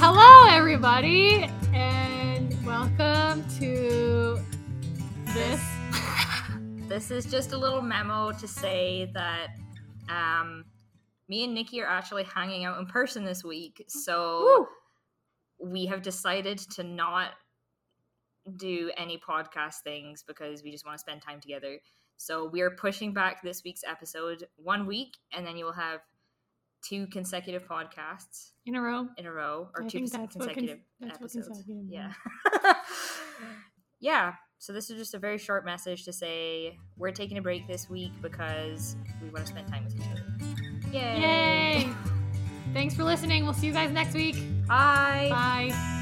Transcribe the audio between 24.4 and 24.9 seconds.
one